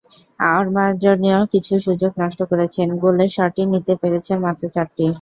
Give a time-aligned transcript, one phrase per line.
[0.53, 5.05] অমার্জনীয় কিছু সুযোগ নষ্ট করেছেন, গোলে শটই নিতে পেরেছেন মাত্র চারটি।